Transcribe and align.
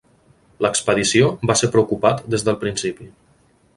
L'expedició 0.65 1.29
va 1.51 1.57
ser 1.61 1.71
preocupat 1.75 2.25
des 2.37 2.47
del 2.49 2.59
principi. 2.65 3.11